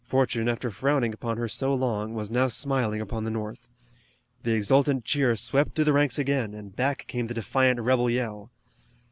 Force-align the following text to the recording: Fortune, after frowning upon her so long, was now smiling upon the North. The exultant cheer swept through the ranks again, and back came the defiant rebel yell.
Fortune, 0.07 0.49
after 0.49 0.71
frowning 0.71 1.13
upon 1.13 1.37
her 1.37 1.47
so 1.47 1.75
long, 1.75 2.15
was 2.15 2.31
now 2.31 2.47
smiling 2.47 3.01
upon 3.01 3.23
the 3.23 3.29
North. 3.29 3.69
The 4.41 4.53
exultant 4.53 5.05
cheer 5.05 5.35
swept 5.35 5.75
through 5.75 5.85
the 5.85 5.93
ranks 5.93 6.17
again, 6.17 6.55
and 6.55 6.75
back 6.75 7.05
came 7.05 7.27
the 7.27 7.35
defiant 7.35 7.79
rebel 7.79 8.09
yell. 8.09 8.49